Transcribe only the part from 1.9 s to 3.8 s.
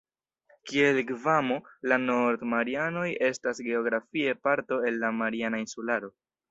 la Nord-Marianoj estas